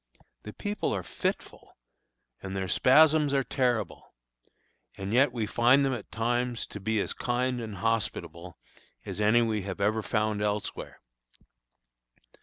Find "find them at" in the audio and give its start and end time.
5.45-6.11